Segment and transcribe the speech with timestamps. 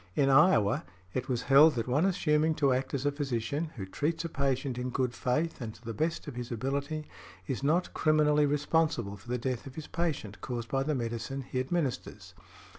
[0.15, 4.25] In Iowa, it was held that one assuming to act as a physician, who treats
[4.25, 7.05] a patient in good faith and to the best of his ability,
[7.45, 11.59] is not criminally responsible for the death of his patient, caused by the medicine he
[11.59, 12.33] administers.